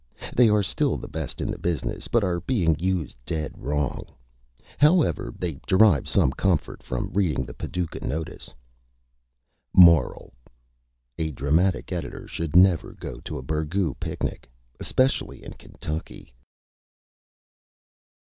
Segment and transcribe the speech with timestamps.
[0.35, 4.03] They are still the Best in the Business, but are being used Dead Wrong.
[4.79, 8.49] However, they derive some Comfort from reading the Paducah Notice.
[9.75, 10.33] MORAL:
[11.19, 16.33] _A Dramatic Editor should never go to a Burgoo Picnic especially in Kentucky.